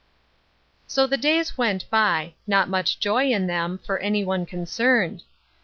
So 0.87 1.05
the 1.05 1.15
days 1.15 1.59
went 1.59 1.87
by; 1.91 2.33
not 2.47 2.67
much 2.69 2.99
joy 2.99 3.29
in 3.29 3.45
them 3.45 3.77
for 3.77 3.99
any 3.99 4.25
one 4.25 4.47
concerned. 4.47 5.21